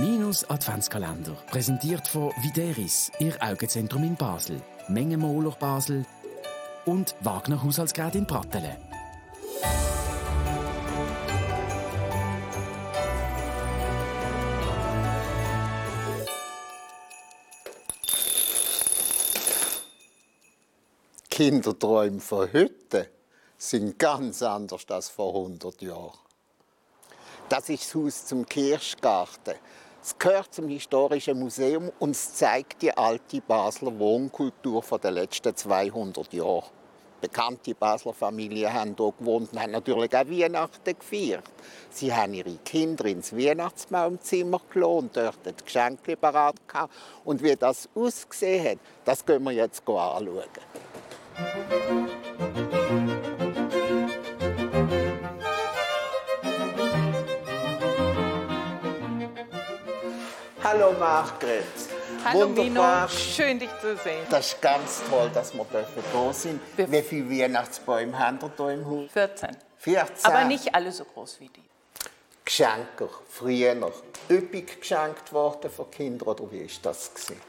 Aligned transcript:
Minus 0.00 0.48
Adventskalender, 0.48 1.36
präsentiert 1.50 2.08
von 2.08 2.32
Videris, 2.40 3.12
Ihr 3.18 3.36
Augenzentrum 3.38 4.02
in 4.02 4.16
Basel, 4.16 4.62
Mengenmoler 4.88 5.50
Basel 5.50 6.06
und 6.86 7.14
Wagner 7.20 7.62
Haushaltsgerät 7.62 8.14
in 8.14 8.26
Prattelen. 8.26 8.78
Kinderträume 21.28 22.20
von 22.20 22.50
heute 22.50 23.10
sind 23.58 23.98
ganz 23.98 24.42
anders 24.42 24.86
als 24.88 25.10
vor 25.10 25.34
100 25.34 25.82
Jahren. 25.82 26.18
Das 27.50 27.68
ist 27.68 27.84
das 27.84 27.94
Haus 27.96 28.26
zum 28.26 28.46
Kirschgarten. 28.46 29.56
Es 30.02 30.18
gehört 30.18 30.54
zum 30.54 30.66
Historischen 30.68 31.38
Museum 31.38 31.92
und 31.98 32.12
es 32.12 32.32
zeigt 32.34 32.80
die 32.80 32.96
alte 32.96 33.42
Basler 33.42 33.98
Wohnkultur 33.98 34.82
der 34.98 35.10
letzten 35.10 35.54
200 35.54 36.32
Jahre. 36.32 36.64
Bekannte 37.20 37.74
Basler 37.74 38.14
Familien 38.14 38.72
haben 38.72 38.94
hier 38.96 39.12
gewohnt 39.18 39.52
und 39.52 39.60
haben 39.60 39.72
natürlich 39.72 40.16
auch 40.16 40.26
Weihnachten 40.26 40.98
gefeiert. 40.98 41.44
Sie 41.90 42.14
haben 42.14 42.32
ihre 42.32 42.56
Kinder 42.64 43.04
ins 43.04 43.36
Weihnachtsbaumzimmer 43.36 44.62
gelassen 44.72 44.96
und 44.96 45.16
dort 45.16 45.38
die 45.44 45.64
Geschenke 45.64 46.16
parat 46.16 46.56
gehabt. 46.66 46.94
Und 47.26 47.42
wie 47.42 47.54
das 47.54 47.86
ausgesehen 47.94 48.70
hat, 48.70 48.78
das 49.04 49.26
können 49.26 49.44
wir 49.44 49.52
jetzt 49.52 49.86
anschauen. 49.86 50.44
Hallo 60.72 60.92
Margret. 61.00 61.64
Hallo 62.24 62.42
Wunderbar. 62.42 63.08
Mino, 63.08 63.08
schön 63.08 63.58
dich 63.58 63.70
zu 63.80 63.96
sehen. 63.96 64.24
Das 64.30 64.52
ist 64.52 64.62
ganz 64.62 65.02
toll, 65.10 65.28
dass 65.34 65.52
wir 65.52 65.66
da 66.12 66.32
sind. 66.32 66.60
Wie 66.76 67.02
viele 67.02 67.28
Weihnachtsbäume 67.28 68.16
haben 68.16 68.40
wir 68.40 68.52
hier 68.56 68.74
im 68.74 68.86
Haus? 68.86 69.10
14. 69.10 69.56
14. 69.78 70.32
Aber 70.32 70.44
nicht 70.44 70.72
alle 70.72 70.92
so 70.92 71.04
groß 71.04 71.40
wie 71.40 71.48
die. 71.48 71.64
Geschenke, 72.44 73.08
früher, 73.28 73.74
üppig 74.30 74.78
geschenkt 74.78 75.32
worden 75.32 75.72
von 75.72 75.90
Kindern, 75.90 76.28
oder 76.28 76.52
wie 76.52 76.58
ist 76.58 76.86
das 76.86 77.14
gewesen? 77.14 77.40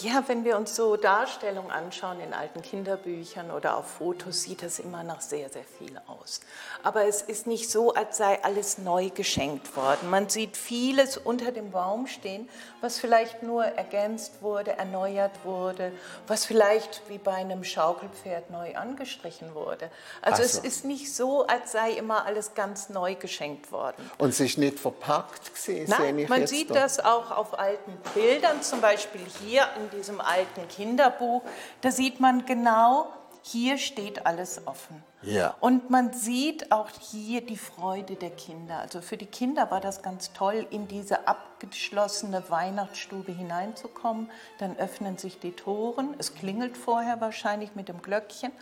Ja, 0.00 0.24
wenn 0.26 0.42
wir 0.46 0.56
uns 0.56 0.74
so 0.74 0.96
Darstellungen 0.96 1.70
anschauen 1.70 2.18
in 2.20 2.32
alten 2.32 2.62
Kinderbüchern 2.62 3.50
oder 3.50 3.76
auf 3.76 3.86
Fotos, 3.86 4.40
sieht 4.40 4.62
das 4.62 4.78
immer 4.78 5.02
nach 5.02 5.20
sehr, 5.20 5.50
sehr 5.50 5.64
viel 5.64 6.00
aus. 6.06 6.40
Aber 6.82 7.04
es 7.04 7.20
ist 7.20 7.46
nicht 7.46 7.70
so, 7.70 7.92
als 7.92 8.16
sei 8.16 8.42
alles 8.42 8.78
neu 8.78 9.10
geschenkt 9.10 9.76
worden. 9.76 10.08
Man 10.08 10.30
sieht 10.30 10.56
vieles 10.56 11.18
unter 11.18 11.52
dem 11.52 11.72
Baum 11.72 12.06
stehen, 12.06 12.48
was 12.80 12.98
vielleicht 12.98 13.42
nur 13.42 13.64
ergänzt 13.64 14.40
wurde, 14.40 14.78
erneuert 14.78 15.44
wurde, 15.44 15.92
was 16.26 16.46
vielleicht 16.46 17.02
wie 17.08 17.18
bei 17.18 17.34
einem 17.34 17.62
Schaukelpferd 17.62 18.50
neu 18.50 18.74
angestrichen 18.74 19.54
wurde. 19.54 19.90
Also 20.22 20.40
Ach 20.40 20.46
es 20.46 20.54
so. 20.54 20.62
ist 20.62 20.84
nicht 20.86 21.14
so, 21.14 21.46
als 21.46 21.72
sei 21.72 21.90
immer 21.92 22.24
alles 22.24 22.54
ganz 22.54 22.88
neu 22.88 23.14
geschenkt 23.14 23.70
worden. 23.72 24.10
Und 24.16 24.30
es 24.30 24.40
ist 24.40 24.56
nicht 24.56 24.80
verpackt 24.80 25.54
sehe 25.54 25.84
Nein, 25.86 26.24
man 26.28 26.46
sieht 26.46 26.70
da. 26.70 26.74
das 26.74 26.98
auch 26.98 27.30
auf 27.30 27.58
alten 27.58 27.92
Bildern, 28.14 28.62
zum 28.62 28.80
Beispiel 28.80 29.20
hier 29.42 29.68
in 29.82 29.90
diesem 29.90 30.20
alten 30.20 30.68
Kinderbuch. 30.68 31.42
Da 31.80 31.90
sieht 31.90 32.20
man 32.20 32.46
genau, 32.46 33.08
hier 33.42 33.76
steht 33.76 34.24
alles 34.24 34.66
offen. 34.66 35.02
Ja. 35.22 35.54
Und 35.60 35.90
man 35.90 36.12
sieht 36.12 36.72
auch 36.72 36.88
hier 36.88 37.44
die 37.44 37.56
Freude 37.56 38.14
der 38.14 38.30
Kinder. 38.30 38.78
Also 38.78 39.00
für 39.00 39.16
die 39.16 39.26
Kinder 39.26 39.70
war 39.70 39.80
das 39.80 40.02
ganz 40.02 40.32
toll, 40.32 40.66
in 40.70 40.88
diese 40.88 41.26
abgeschlossene 41.26 42.48
Weihnachtsstube 42.50 43.32
hineinzukommen. 43.32 44.30
Dann 44.58 44.76
öffnen 44.76 45.18
sich 45.18 45.38
die 45.40 45.52
Toren. 45.52 46.14
Es 46.18 46.34
klingelt 46.34 46.76
vorher 46.76 47.20
wahrscheinlich 47.20 47.74
mit 47.74 47.88
dem 47.88 48.00
Glöckchen. 48.00 48.52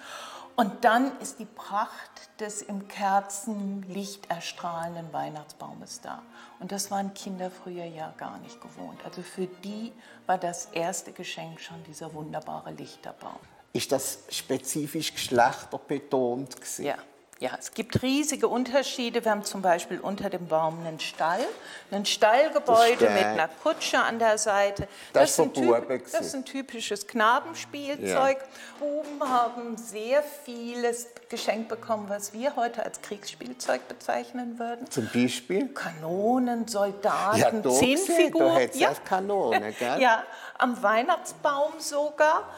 Und 0.56 0.84
dann 0.84 1.18
ist 1.20 1.38
die 1.38 1.46
Pracht 1.46 2.40
des 2.40 2.60
im 2.60 2.88
Kerzenlicht 2.88 4.30
erstrahlenden 4.30 5.12
Weihnachtsbaumes 5.12 6.00
da. 6.00 6.22
Und 6.58 6.72
das 6.72 6.90
waren 6.90 7.14
Kinder 7.14 7.50
früher 7.50 7.84
ja 7.84 8.12
gar 8.16 8.38
nicht 8.38 8.60
gewohnt. 8.60 8.98
Also 9.04 9.22
für 9.22 9.46
die 9.46 9.92
war 10.26 10.36
das 10.38 10.66
erste 10.66 11.12
Geschenk 11.12 11.60
schon 11.60 11.82
dieser 11.84 12.12
wunderbare 12.12 12.72
Lichterbaum. 12.72 13.40
Ist 13.72 13.92
das 13.92 14.18
spezifisch 14.30 15.12
geschlechterbetont 15.14 16.56
gewesen? 16.56 16.84
Ja. 16.84 16.96
Ja, 17.40 17.52
es 17.58 17.72
gibt 17.72 18.02
riesige 18.02 18.48
Unterschiede. 18.48 19.24
Wir 19.24 19.30
haben 19.30 19.44
zum 19.44 19.62
Beispiel 19.62 19.98
unter 19.98 20.28
dem 20.28 20.46
Baum 20.46 20.84
einen 20.86 21.00
Stall, 21.00 21.40
ein 21.90 22.04
Stallgebäude 22.04 23.06
Das 23.06 23.14
mit 23.14 23.24
einer 23.24 23.48
Kutsche 23.48 23.98
an 23.98 24.18
der 24.18 24.36
Seite. 24.36 24.86
Das 25.14 25.30
ist 25.30 25.40
ein 25.40 25.50
das 26.12 26.20
ist 26.26 26.34
ein 26.34 26.44
typisches 26.44 27.06
Knabenspielzeug. 27.06 28.36
Buben 28.78 29.26
haben 29.26 29.78
sehr 29.78 30.22
vieles 30.22 31.06
geschenkt 31.30 31.70
bekommen, 31.70 32.10
was 32.10 32.34
wir 32.34 32.56
heute 32.56 32.84
als 32.84 33.00
Kriegsspielzeug 33.00 33.88
bezeichnen 33.88 34.58
würden. 34.58 34.90
Zum 34.90 35.08
Beispiel? 35.08 35.68
Kanonen, 35.68 36.68
Soldaten, 36.68 37.38
Ja, 37.38 37.70
Zinnfiguren. 37.72 38.48
da 38.48 38.54
hat's 38.60 38.82
auch 38.82 39.04
Kanonen, 39.06 39.74
gell? 39.78 39.98
Ja, 39.98 40.24
am 40.58 40.82
Weihnachtsbaum 40.82 41.72
sogar. 41.78 42.50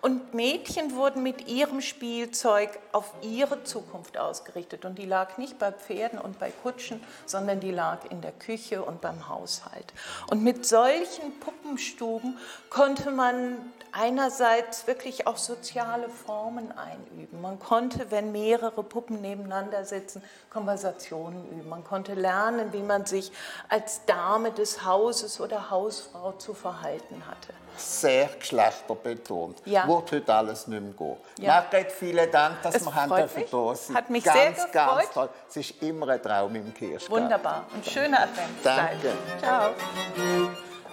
Und 0.00 0.32
Mädchen 0.34 0.94
wurden 0.94 1.22
mit 1.22 1.48
ihrem 1.48 1.80
Spielzeug 1.80 2.78
auf 2.92 3.12
ihre 3.22 3.64
Zukunft 3.64 4.16
ausgerichtet. 4.16 4.84
Und 4.84 4.98
die 4.98 5.06
lag 5.06 5.38
nicht 5.38 5.58
bei 5.58 5.72
Pferden 5.72 6.18
und 6.18 6.38
bei 6.38 6.50
Kutschen, 6.50 7.00
sondern 7.26 7.60
die 7.60 7.72
lag 7.72 8.08
in 8.10 8.20
der 8.20 8.32
Küche 8.32 8.82
und 8.82 9.00
beim 9.00 9.28
Haushalt. 9.28 9.92
Und 10.30 10.42
mit 10.42 10.66
solchen 10.66 11.38
Puppenstuben 11.40 12.38
konnte 12.70 13.10
man 13.10 13.56
einerseits 13.92 14.86
wirklich 14.86 15.26
auch 15.26 15.36
soziale 15.36 16.08
Formen 16.08 16.72
einüben. 16.76 17.40
Man 17.40 17.58
konnte, 17.58 18.10
wenn 18.10 18.32
mehrere 18.32 18.82
Puppen 18.82 19.20
nebeneinander 19.20 19.84
sitzen, 19.84 20.22
Konversationen 20.50 21.44
üben. 21.50 21.68
Man 21.68 21.84
konnte 21.84 22.14
lernen, 22.14 22.72
wie 22.72 22.82
man 22.82 23.06
sich 23.06 23.32
als 23.68 24.04
Dame 24.06 24.52
des 24.52 24.84
Hauses 24.84 25.40
oder 25.40 25.70
Hausfrau 25.70 26.32
zu 26.32 26.54
verhalten 26.54 27.22
hatte. 27.26 27.52
Sehr 27.76 28.26
geschlechterbetont. 28.38 29.62
Ja. 29.64 29.86
Wird 29.86 30.10
heute 30.10 30.34
alles 30.34 30.66
nicht 30.66 30.80
mehr 30.82 30.92
gehen. 30.92 31.16
Ja. 31.38 31.54
Margret, 31.54 31.92
vielen 31.92 32.30
Dank, 32.30 32.60
dass 32.62 32.74
Es 32.74 32.84
wir 32.84 32.94
haben 32.94 33.14
dürfen 33.14 33.44
da 33.50 33.74
sind. 33.74 33.96
Hat 33.96 34.10
mich 34.10 34.24
ganz, 34.24 34.36
sehr 34.36 34.52
Ganz 34.72 34.72
gefreut. 35.02 35.14
toll. 35.14 35.28
Es 35.48 35.56
ist 35.56 35.82
immer 35.82 36.08
ein 36.08 36.20
Traum 36.22 36.54
im 36.56 36.74
Kirschgarten. 36.74 37.22
Wunderbar 37.22 37.66
und 37.72 37.86
schöne 37.86 38.18
Adventszeit. 38.18 38.90
Danke. 39.02 39.12
Ciao. 39.40 39.70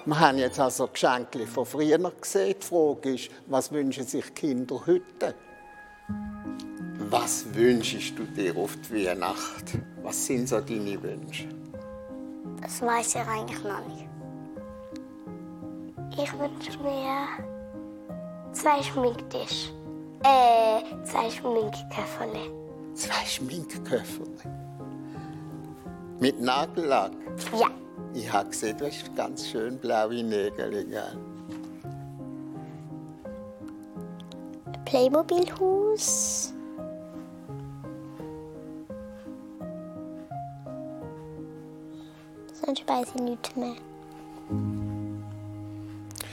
Wir 0.08 0.20
haben 0.20 0.38
jetzt 0.38 0.60
also 0.60 0.86
Geschenke 0.86 1.48
von 1.48 1.66
früher 1.66 1.98
gesehen. 1.98 2.56
Die 2.62 2.66
Frage 2.66 3.16
ist, 3.16 3.32
was 3.48 3.72
wünschen 3.72 4.06
sich 4.06 4.36
Kinder 4.36 4.80
heute? 4.86 5.34
Was 7.10 7.44
wünschst 7.56 8.18
du 8.18 8.24
dir 8.26 8.56
auf 8.56 8.78
die 8.78 9.08
Weihnacht? 9.08 9.80
Was 10.04 10.28
sind 10.28 10.48
so 10.48 10.62
deine 10.62 11.02
Wünsche? 11.02 11.48
Das 12.62 12.84
weiß 12.84 13.16
ich 13.16 13.22
eigentlich 13.22 13.64
noch 13.64 13.84
nicht. 13.88 14.08
Ich 16.22 16.32
wünsche 16.40 16.80
mir 16.84 17.28
zwei 18.54 18.84
Schminktisch. 18.84 19.72
Äh, 20.24 21.04
zwei 21.04 21.32
Schminkköfferle. 21.32 22.94
Zwei 22.94 23.26
Schminkköffer. 23.26 24.24
Mit 26.20 26.40
Nagellack. 26.40 27.12
Ja. 27.60 27.72
Ich 28.16 28.32
habe 28.32 28.50
gesehen, 28.50 28.78
du 28.78 28.86
hast 28.86 29.14
ganz 29.14 29.46
schön 29.46 29.78
blaue 29.78 30.24
Nägel. 30.24 30.86
Gell? 30.86 31.18
Ein 34.66 34.86
Playmobil-Hus. 34.86 36.54
Sonst 42.54 42.88
weiß 42.88 43.08
ich 43.16 43.22
nichts 43.22 43.54
mehr. 43.58 43.76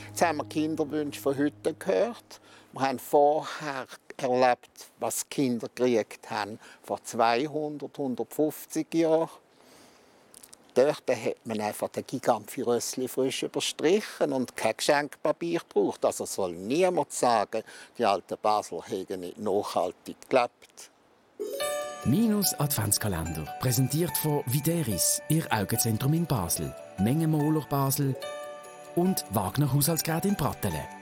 Jetzt 0.06 0.22
haben 0.22 0.38
wir 0.38 0.44
Kinderwünsche 0.44 1.20
von 1.20 1.36
heute 1.36 1.74
gehört. 1.74 2.40
Wir 2.72 2.80
haben 2.80 3.00
vorher 3.00 3.86
erlebt, 4.18 4.92
was 5.00 5.28
Kinder 5.28 5.68
gekriegt 5.74 6.30
haben 6.30 6.60
vor 6.84 7.02
200, 7.02 7.98
150 7.98 8.94
Jahren. 8.94 9.41
Dort 10.74 11.02
hat 11.10 11.36
man 11.44 11.60
einfach 11.60 11.88
den 11.88 12.06
Gigant 12.06 12.50
für 12.50 12.66
Rössli 12.66 13.06
frisch 13.06 13.42
überstrichen 13.42 14.32
und 14.32 14.56
kein 14.56 14.76
Geschenkpapier 14.76 15.60
gebraucht. 15.60 16.04
Also 16.04 16.24
soll 16.24 16.52
niemand 16.52 17.12
sagen, 17.12 17.62
die 17.98 18.06
alten 18.06 18.38
Basler 18.40 18.82
hätten 18.86 19.20
nicht 19.20 19.38
nachhaltig 19.38 20.16
gelebt. 20.28 20.90
Minus 22.04 22.54
Adventskalender, 22.54 23.44
präsentiert 23.60 24.16
von 24.18 24.42
Videris, 24.46 25.22
Ihr 25.28 25.46
Augenzentrum 25.52 26.14
in 26.14 26.26
Basel, 26.26 26.74
Mengenmoler 26.98 27.64
Basel 27.68 28.16
und 28.96 29.24
Wagner 29.30 29.72
Haushaltsgerät 29.72 30.24
in 30.24 30.36
Prattelen. 30.36 31.01